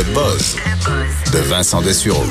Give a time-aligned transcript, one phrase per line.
[0.00, 0.56] Le buzz
[1.30, 2.24] de Vincent Dessureau.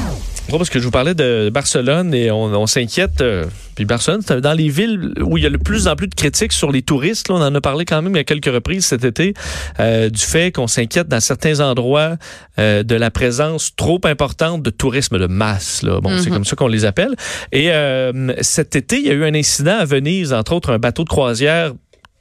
[0.50, 3.22] parce que je vous parlais de Barcelone et on, s'inquiète.
[3.22, 3.46] Euh,
[3.76, 6.16] puis Barcelone, c'est dans les villes où il y a le plus en plus de
[6.16, 7.30] critiques sur les touristes.
[7.30, 9.36] Là, on en a parlé quand même à quelques reprises cet été
[9.80, 12.16] euh, du fait qu'on s'inquiète dans certains endroits
[12.58, 15.84] euh, de la présence trop importante de tourisme de masse.
[15.84, 16.02] Là.
[16.02, 16.38] Bon, c'est mhm.
[16.38, 17.16] comme ça qu'on les appelle.
[17.52, 17.70] Et
[18.42, 21.10] cet été, il y a eu un incident à Venise, entre autres un bateau de
[21.10, 21.74] croisière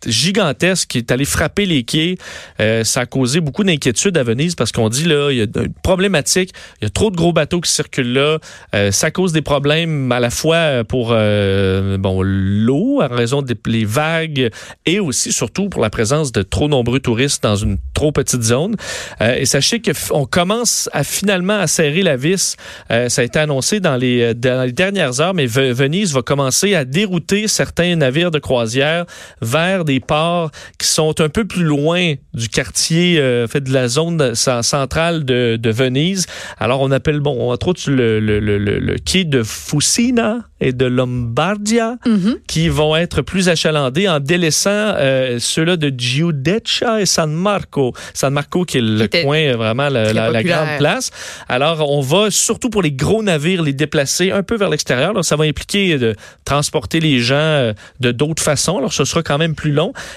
[0.07, 2.17] gigantesque qui est allé frapper les quais.
[2.61, 5.45] Euh, ça a causé beaucoup d'inquiétude à Venise parce qu'on dit là, il y a
[5.45, 8.39] une problématique, il y a trop de gros bateaux qui circulent là.
[8.75, 13.57] Euh, ça cause des problèmes à la fois pour euh, bon l'eau en raison des
[13.85, 14.51] vagues
[14.87, 18.77] et aussi surtout pour la présence de trop nombreux touristes dans une trop petite zone.
[19.21, 22.57] et sachez qu'on commence à finalement à serrer la vis.
[22.89, 26.85] ça a été annoncé dans les, dans les dernières heures, mais Venise va commencer à
[26.85, 29.07] dérouter certains navires de croisière
[29.41, 33.89] vers des ports qui sont un peu plus loin du quartier, euh, fait de la
[33.89, 36.27] zone centrale de, de, Venise.
[36.59, 40.87] Alors on appelle, bon, entre autres le, le, le, le quai de Fusina et de
[40.87, 42.37] Lombardia mhm.
[42.47, 47.93] qui vont être plus achalandés en délaissant euh, ceux-là de Giudeccia et San Marco.
[48.13, 51.11] San Marco qui est le coin, euh, vraiment la, la, grande place.
[51.49, 55.25] Alors on va surtout pour les gros navires les déplacer un peu vers l'extérieur.
[55.25, 58.79] Ça va impliquer de transporter les gens de d'autres façons.
[58.79, 59.73] Alors ce sera quand même plus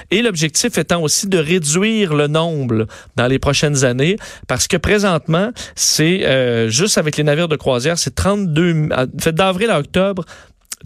[0.09, 4.17] et l'objectif étant aussi de réduire le nombre dans les prochaines années,
[4.47, 8.89] parce que présentement, c'est euh, juste avec les navires de croisière, c'est 32,
[9.19, 10.25] fait d'avril à octobre,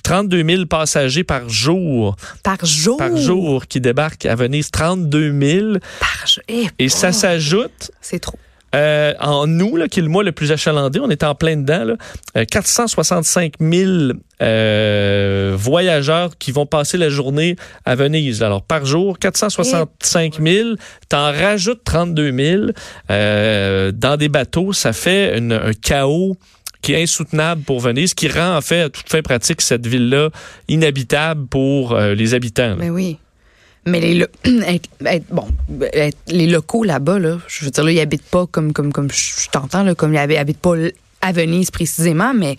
[0.04, 2.16] 32 000 passagers par jour.
[2.44, 2.98] Par jour?
[2.98, 4.70] Par jour qui débarquent à Venise.
[4.72, 5.74] 32 000.
[6.00, 6.44] Par jour.
[6.48, 7.92] Eh, et ça s'ajoute.
[8.02, 8.38] C'est trop.
[8.76, 11.56] Euh, en août, là, qui est le mois le plus achalandé, on est en plein
[11.56, 11.96] dedans,
[12.36, 18.44] là, 465 euh, 000 euh, voyageurs qui vont passer la journée à Venise.
[18.44, 20.70] Alors, par jour, 465 000,
[21.08, 22.64] t'en rajoutes 32 000
[23.10, 26.36] euh, dans des bateaux, ça fait un chaos
[26.82, 30.30] qui est insoutenable pour Venise, qui rend en fait à toute fin pratique cette ville-là
[30.68, 32.76] inhabitable pour les habitants.
[32.78, 33.18] Mais oui.
[33.88, 34.26] Mais les,
[35.32, 35.48] bon,
[36.28, 39.48] les locaux là-bas, là, je veux dire, là, ils habitent pas comme, comme, comme je
[39.52, 40.76] t'entends, comme ils habitent pas
[41.22, 42.58] à Venise précisément, mais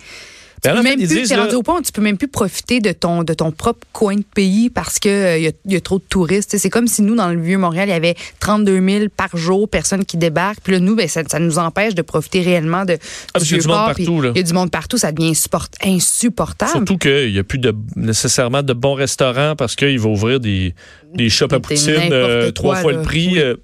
[0.70, 3.34] tu peux, même plus, rendu au point tu peux même plus profiter de ton, de
[3.34, 6.56] ton propre coin de pays parce qu'il euh, y, a, y, a trop de touristes.
[6.56, 10.04] C'est comme si nous, dans le Vieux-Montréal, il y avait 32 000 par jour personnes
[10.04, 10.60] qui débarquent.
[10.62, 12.98] Puis là, nous, ben, ça, ça, nous empêche de profiter réellement de,
[13.34, 14.22] ah, du, du monde partout.
[14.34, 14.98] Il y a du monde partout.
[14.98, 15.34] Ça devient
[15.82, 16.72] insupportable.
[16.72, 20.74] Surtout qu'il n'y a plus de, nécessairement de bons restaurants parce qu'il va ouvrir des,
[21.14, 23.38] des shops à poutine euh, trois fois le prix.
[23.38, 23.56] Euh,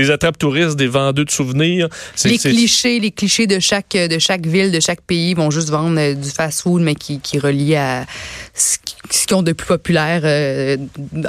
[0.00, 1.88] des attrapes touristes, des vendeurs de souvenirs.
[2.24, 5.98] Les clichés, les clichés de chaque de chaque ville, de chaque pays vont juste vendre
[5.98, 8.06] euh, du fast-food, mais qui, qui relie à
[8.54, 8.78] ce
[9.26, 10.76] qu'ils ont de plus populaire euh,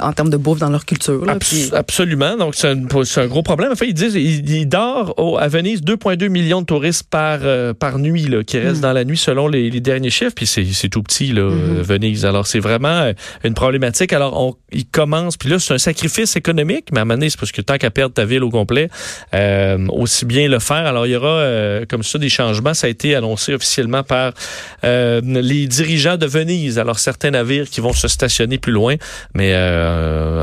[0.00, 1.24] en termes de bouffe dans leur culture.
[1.72, 2.36] Absolument.
[2.36, 3.72] Donc, c'est un, gros problème.
[3.72, 7.98] En fait, ils disent il, dort à Venise 2,2 millions de touristes par, euh, par
[7.98, 8.82] nuit là, qui restent mm.
[8.82, 10.34] dans la nuit selon les, derniers chiffres.
[10.34, 11.82] Puis c'est tout petit, là, mm-hmm.
[11.82, 12.24] Venise.
[12.24, 13.12] Alors, c'est vraiment
[13.44, 14.12] une problématique.
[14.12, 15.36] Alors, on, ils commencent.
[15.36, 17.78] Puis là, c'est un sacrifice économique, mais à un moment donné, c'est parce que tant
[17.78, 18.88] qu'à perdre ta ville au complet,
[19.34, 20.86] euh, aussi bien le faire.
[20.86, 22.74] Alors, il y aura euh, comme ça des changements.
[22.74, 24.32] Ça a été annoncé officiellement par
[24.84, 26.78] euh, les dirigeants de Venise.
[26.78, 28.94] Alors, certains navires qui vont se stationner plus loin,
[29.34, 29.52] mais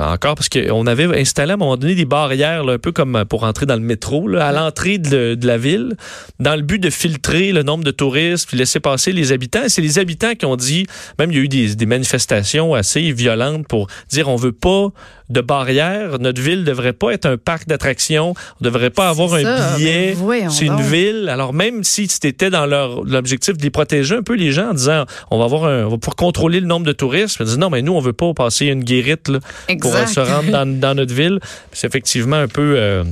[0.03, 3.43] encore parce qu'on avait installé à un moment donné des barrières, un peu comme pour
[3.43, 5.95] entrer dans le métro, là, à l'entrée de, la ville,
[6.39, 9.67] dans le but de filtrer le nombre de touristes, puis laisser passer les habitants.
[9.67, 10.85] c'est les habitants qui ont dit,
[11.17, 14.91] même il y a eu des, des manifestations assez violentes pour dire on veut pas
[15.29, 16.19] de barrières.
[16.19, 18.33] Notre ville devrait pas être un parc d'attractions.
[18.59, 20.15] On devrait pas avoir un billet.
[20.49, 21.29] C'est une ville.
[21.29, 24.73] Alors même si c'était dans leur l'objectif de les protéger un peu les gens en
[24.73, 27.37] disant on va avoir un, on va pouvoir contrôler le nombre de touristes.
[27.39, 29.39] Ils disent non mais nous on veut pas passer une guérite là,
[29.79, 31.39] pour se rendre dans, dans notre ville.
[31.71, 33.03] C'est effectivement un peu euh,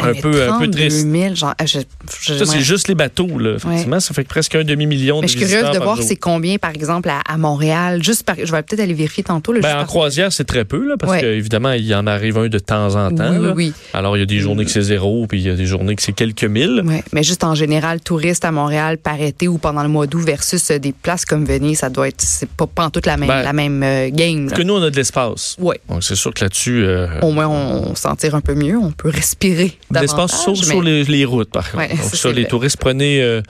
[0.00, 1.06] un peu, un peu triste.
[1.06, 3.56] 000, genre, je, ça, c'est juste les bateaux, là.
[3.56, 6.70] Effectivement, ça fait presque un demi-million de Je suis curieuse de voir c'est combien, par
[6.70, 8.02] exemple, à, Montréal.
[8.02, 9.52] Juste par, je vais peut-être aller vérifier tantôt.
[9.52, 12.48] Là, ben, en croisière, c'est très peu, là, parce qu'évidemment, il y en arrive un
[12.48, 13.36] de temps en temps.
[13.36, 13.72] Oui, oui.
[13.92, 15.94] Alors, il y a des journées que c'est zéro, puis il y a des journées
[15.94, 16.82] que c'est quelques mille.
[16.84, 20.24] Oui, mais juste en général, touriste à Montréal par été ou pendant le mois d'août
[20.24, 23.16] versus euh, des places comme Venise, ça doit être, c'est pas, pas en toute la
[23.16, 24.46] même, ben, la même euh, game.
[24.48, 25.56] Parce que nous, on a de l'espace.
[25.58, 25.76] Oui.
[25.88, 26.84] Donc, c'est sûr que là-dessus.
[26.84, 28.76] Euh, Au moins, on, s'en tire un peu mieux.
[28.76, 29.76] On peut respirer.
[30.00, 31.88] L'espace sur les, routes, par contre.
[31.88, 33.22] Donc, ça, les touristes, prenez.
[33.22, 33.42] Euh,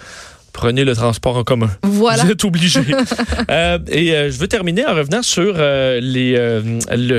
[0.52, 1.70] prenez le transport en commun.
[1.82, 2.22] Voilà.
[2.24, 2.80] Vous êtes obligés.
[3.50, 6.36] euh, et euh, je veux terminer en revenant sur euh, les,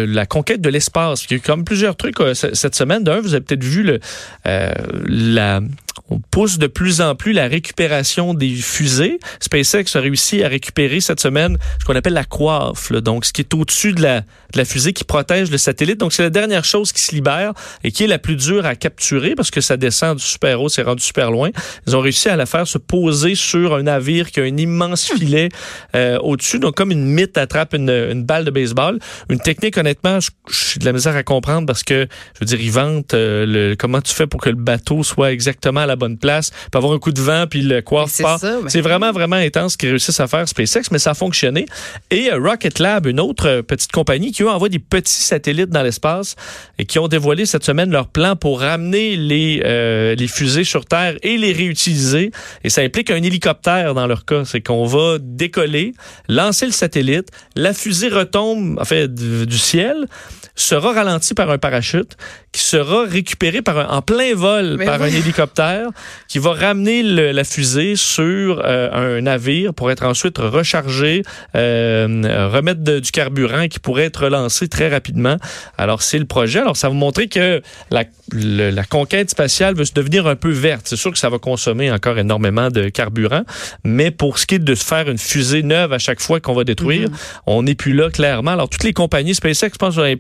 [0.06, 1.26] la conquête de l'espace.
[1.26, 3.04] Il y a eu comme plusieurs trucs cette semaine.
[3.04, 4.00] D'un, vous avez peut-être vu le,
[4.46, 5.62] la,
[6.10, 9.20] on pousse de plus en plus la récupération des fusées.
[9.40, 13.42] SpaceX a réussi à récupérer cette semaine ce qu'on appelle la coiffe, donc ce qui
[13.42, 14.24] est au-dessus de la,
[14.66, 16.00] fusée qui protège le satellite.
[16.00, 17.54] Donc c'est la dernière chose qui se libère
[17.84, 20.70] et qui est la plus dure à capturer parce que ça descend du super haut,
[20.70, 21.50] c'est rendu super loin.
[21.88, 25.12] Ils ont réussi à la faire se poser sur un navire qui a un immense
[25.12, 25.50] filet
[25.96, 29.00] euh, au-dessus, donc comme une mythe attrape une, une, balle de baseball.
[29.30, 32.72] Une technique, honnêtement, j'ai de la misère à comprendre parce que, je veux dire, ils
[32.72, 36.18] vantent euh, le, comment tu fais pour que le bateau soit exactement à la bonne
[36.18, 38.38] place, peut avoir un coup de vent puis le coiffe pas.
[38.68, 41.66] C'est vraiment, vraiment intense ce qu'ils réussissent à faire SpaceX, mais ça a fonctionné.
[42.12, 45.84] Et euh, Rocket Lab, une autre petite compagnie qui, eux, envoie des petits satellites dans
[45.84, 46.36] l'espace
[46.80, 51.16] et qui ont dévoilé cette semaine leur plan pour ramener les, les fusées sur Terre
[51.22, 52.32] et les réutiliser.
[52.64, 54.46] Et ça implique un hélicoptère dans leur cas.
[54.46, 55.94] C'est qu'on va décoller,
[56.28, 60.08] lancer le satellite, la fusée retombe en fait, du, ciel,
[60.56, 62.16] sera ralentie par un parachute,
[62.52, 65.73] qui sera récupéré par en plein vol par un hélicoptère,
[66.28, 71.24] qui va ramener la fusée sur euh, un navire pour être ensuite rechargé,
[71.56, 75.38] euh, remettre du carburant qui pourrait être lancé très rapidement.
[75.78, 76.60] Alors c'est le projet.
[76.60, 77.62] Alors ça va vous montrer que
[77.92, 80.88] la, la conquête spatiale veut se devenir un peu verte.
[80.88, 83.44] C'est sûr que ça va consommer encore énormément de carburant,
[83.84, 86.64] mais pour ce qui est de faire une fusée neuve à chaque fois qu'on va
[86.64, 87.16] détruire, mhm.
[87.48, 88.52] on n'est plus là clairement.
[88.52, 90.16] Alors toutes les compagnies SpaceX, je pense, vont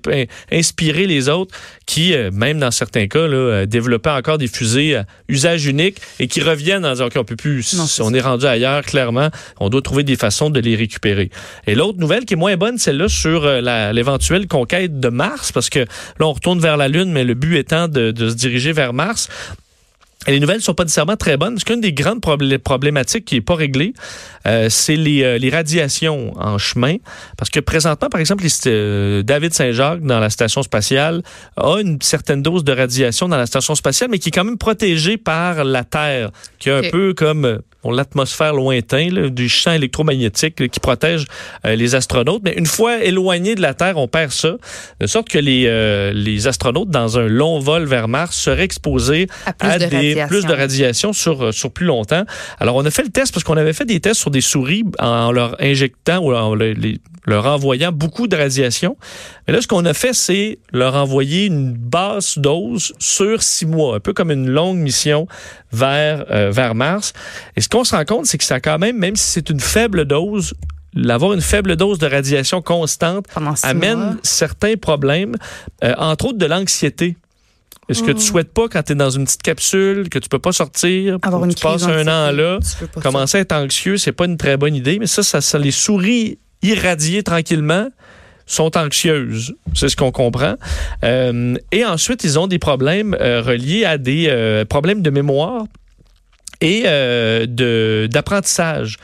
[0.51, 1.55] inspirer les autres
[1.85, 5.05] qui, euh, même dans certains cas, là, développaient encore des fusées à
[5.43, 8.83] usage unique et qui reviennent en disant OK, on peut plus, on est rendu ailleurs,
[8.83, 9.29] clairement,
[9.59, 11.29] on doit trouver des façons de les récupérer.
[11.67, 15.69] Et l'autre nouvelle qui est moins bonne, celle-là sur euh, l'éventuelle conquête de Mars, parce
[15.69, 18.71] que là, on retourne vers la Lune, mais le but étant de, de se diriger
[18.71, 19.29] vers Mars.
[20.27, 21.55] Et les nouvelles sont pas nécessairement très bonnes.
[21.55, 23.93] Parce qu'une des grandes problématiques qui est pas réglée,
[24.47, 26.95] euh, c'est les, euh, les, radiations en chemin.
[27.37, 31.23] Parce que présentement, par exemple, euh, David Saint-Jacques, dans la station spatiale,
[31.57, 34.57] a une certaine dose de radiation dans la station spatiale, mais qui est quand même
[34.57, 37.59] protégée par la Terre, qui est un peu comme
[37.91, 41.25] l'atmosphère lointain du champ électromagnétique qui protège
[41.65, 42.41] euh, les astronautes.
[42.43, 44.55] Mais une fois éloignés de la Terre, on perd ça,
[44.99, 49.27] de sorte que les, euh, les astronautes, dans un long vol vers Mars, seraient exposés
[49.59, 52.23] à, des, plus de radiation sur, euh, sur plus longtemps.
[52.59, 54.83] Alors, on a fait le test parce qu'on avait fait des tests sur des souris
[54.99, 58.97] en leur injectant ou en les, leur envoyant beaucoup de radiation.
[59.47, 63.95] Mais là, ce qu'on a fait, c'est leur envoyer une basse dose sur six mois,
[63.95, 65.27] un peu comme une longue mission
[65.71, 67.13] vers, vers Mars.
[67.55, 69.59] Et ce qu'on se rend compte, c'est que ça quand même, même si c'est une
[69.59, 70.53] faible dose,
[70.95, 73.25] l'avoir une faible dose de radiation constante
[73.63, 75.35] amène certains problèmes,
[75.83, 77.17] euh, entre autres de l'anxiété.
[77.89, 78.19] Est-ce que tu hmm.
[78.19, 81.47] souhaites pas, quand tu es dans une petite capsule, que tu peux pas sortir, Avoir
[81.47, 82.59] tu passes un an là,
[83.01, 85.71] commencer à être anxieux, c'est pas une très bonne idée, mais ça, ça, ça les
[85.71, 87.89] souris irradiées tranquillement
[88.45, 89.55] sont anxieuses.
[89.73, 90.55] C'est ce qu'on comprend.
[91.03, 95.65] Euh, et ensuite, ils ont des problèmes euh, reliés à des problèmes de mémoire
[96.63, 98.97] et euh, d'apprentissage.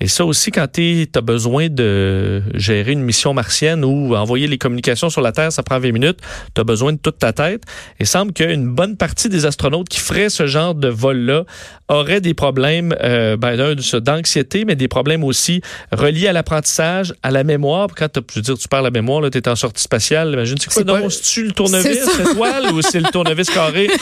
[0.00, 4.56] Et ça aussi, quand tu as besoin de gérer une mission martienne ou envoyer les
[4.56, 6.18] communications sur la Terre, ça prend 20 minutes,
[6.54, 7.64] tu as besoin de toute ta tête.
[8.00, 11.44] Il semble qu'une bonne partie des astronautes qui feraient ce genre de vol-là
[11.88, 15.60] auraient des problèmes euh, ben, d'anxiété, mais des problèmes aussi
[15.92, 17.88] reliés à l'apprentissage, à la mémoire.
[17.94, 20.72] Quand je veux dire, tu parles la mémoire, tu es en sortie spatiale, imagine, c'est
[20.72, 21.00] quoi?
[21.00, 23.88] Non, c'est-tu le tournevis, l'étoile, ou c'est le tournevis carré?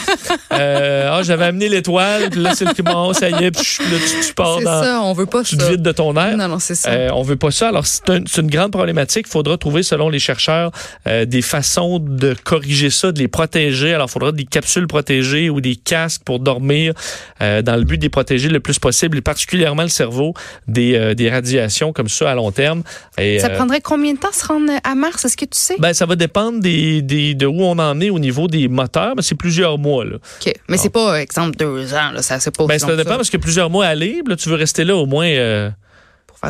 [0.51, 3.97] Euh, ah, j'avais amené l'étoile, puis là, c'est le bon, ça y est, puis là,
[4.25, 4.83] tu, pars dans...
[4.83, 6.37] ça, on veut pas tu ça de ton air.
[6.37, 6.89] Non, non, c'est ça.
[6.89, 7.69] Euh, on veut pas ça.
[7.69, 9.25] Alors, c'est une grande problématique.
[9.27, 10.71] Il faudra trouver, selon les chercheurs,
[11.07, 13.93] euh, des façons de corriger ça, de les protéger.
[13.93, 16.93] Alors, il faudra des capsules protégées ou des casques pour dormir
[17.41, 20.33] euh, dans le but de les protéger le plus possible, et particulièrement le cerveau
[20.67, 22.83] des, euh, des radiations comme ça à long terme.
[23.17, 25.25] Et, ça prendrait combien de temps se rendre à Mars?
[25.25, 25.75] Est-ce que tu sais?
[25.79, 29.13] Ben, ça va dépendre des, des, de où on en est au niveau des moteurs,
[29.15, 30.05] mais c'est plusieurs mois.
[30.05, 30.15] Là.
[30.15, 30.53] OK.
[30.67, 32.11] Mais c'est pas, exemple, deux ans.
[32.13, 32.21] Là.
[32.21, 34.31] Ça, pas ben, ça dépend parce que plusieurs mois à libre.
[34.31, 35.29] Là, tu veux rester là au moins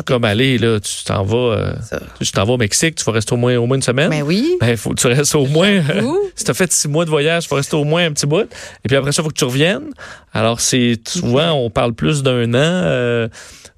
[0.06, 1.72] comme aller, là, tu t'en vas, euh,
[2.20, 4.10] tu t'en vas au Mexique, tu vas rester au moins, au moins une semaine.
[4.10, 4.56] Ben oui.
[4.60, 5.82] Ben, faut que tu restes au moins,
[6.36, 8.48] si t'as fait six mois de voyage, il faut rester au moins un petit bout.
[8.84, 9.90] Et puis après ça, il faut que tu reviennes.
[10.32, 13.28] Alors, c'est, souvent, on parle plus d'un an, euh,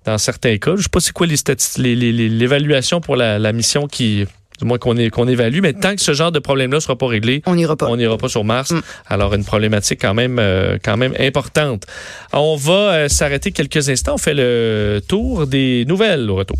[0.04, 0.76] dans certains cas.
[0.76, 4.26] Je sais pas c'est quoi les statistiques, l'évaluation pour la, la mission qui,
[4.58, 5.60] du moins qu'on qu'on évalue.
[5.62, 7.86] Mais tant que ce genre de problème-là ne sera pas réglé, on n'ira pas.
[7.86, 8.70] On n'ira pas sur Mars.
[8.70, 8.80] Mm.
[9.06, 11.86] Alors, une problématique quand même, euh, quand même importante.
[12.32, 14.14] On va euh, s'arrêter quelques instants.
[14.14, 16.58] On fait le tour des nouvelles au retour.